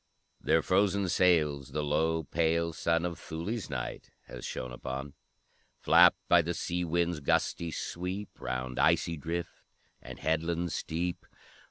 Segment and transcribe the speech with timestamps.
[0.41, 5.13] Their frozen sails the low, pale sun Of Thulë's night has shone upon;
[5.79, 9.61] Flapped by the sea wind's gusty sweep Round icy drift,
[10.01, 11.23] and headland steep.